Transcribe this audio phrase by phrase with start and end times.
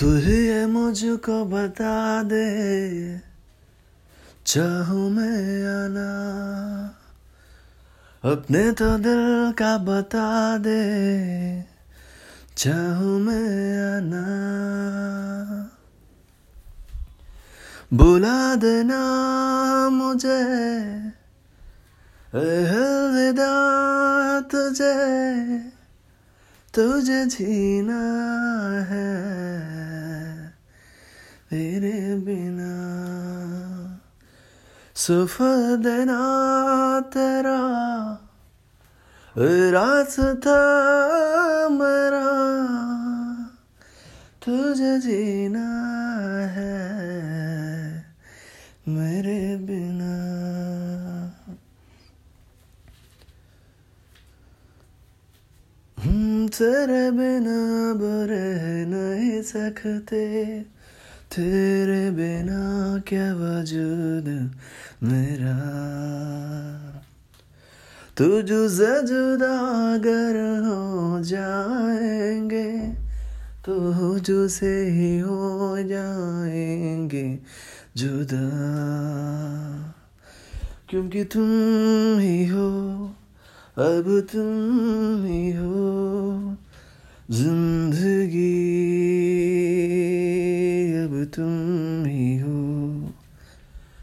[0.00, 3.16] تو ہی مجھ کو بتا دے،
[4.44, 6.10] چاہوں میں آنا۔
[8.22, 10.80] اپنے تو دل کا بتا دے،
[12.54, 14.24] چاہوں میں آنا۔
[17.92, 19.02] بلا دینا
[19.92, 20.42] مجھے
[22.32, 25.79] الوداع تجھے۔
[26.74, 28.00] تجھے جینا
[28.90, 29.08] ہے
[31.50, 32.74] تیرے بنا
[34.96, 36.20] سفر دینا
[37.12, 37.58] تیرا
[39.72, 40.58] راستہ
[41.70, 42.28] میرا
[44.40, 45.66] تجھے جینا
[46.54, 46.76] ہے
[48.86, 50.39] میرے بنا
[56.52, 60.24] تیرے بنا برہ نہیں سکتے
[61.28, 64.28] تیرے بنا کیا وجود
[65.02, 65.56] میرا
[68.16, 69.54] تجھ سے جدا
[69.94, 72.70] اگر ہو جائیں گے
[73.64, 77.26] تو جو سے ہی ہو جائیں گے
[77.94, 78.44] جدا
[80.86, 82.68] کیونکہ تم ہی ہو
[83.78, 85.29] اب تم ہی
[87.30, 88.56] زندگی
[91.04, 93.06] اب تم ہی ہو۔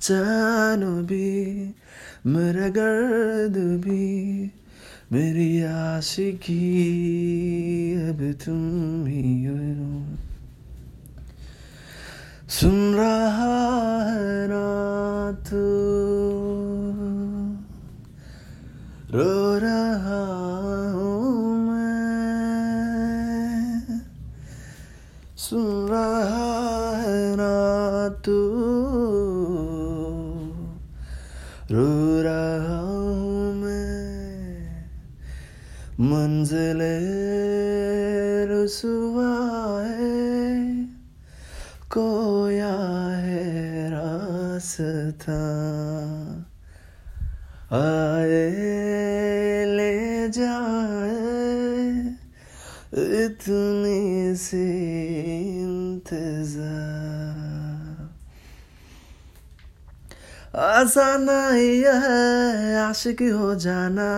[0.00, 1.70] چانو بھی
[2.24, 4.48] میرا گرد بھی،
[5.10, 6.76] میری عاشقی
[8.08, 10.14] اب تم ہی ہو۔
[12.48, 15.64] سن رہا ہے نا تو
[19.12, 20.37] رو رہا
[25.50, 28.54] سن رہا ہے نا تو
[31.70, 34.84] رو رہا ہوں میں۔
[35.98, 36.80] منزل
[38.50, 40.58] رسوا ہے۔
[41.90, 42.76] کویا
[43.22, 45.30] ہے راستہ۔
[47.70, 48.50] آئے
[49.66, 51.38] لے جائے۔
[52.92, 55.37] اتنی سی
[56.12, 58.06] انتظار
[60.54, 64.08] آسان نہیں ہے عاشق ہو جانا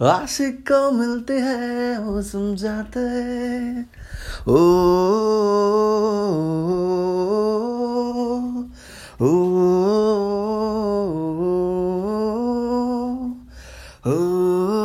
[0.00, 3.00] عاشق کو ملتے ہیں وہ سمجھاتے
[4.46, 4.56] او
[9.20, 9.34] او
[14.04, 14.75] او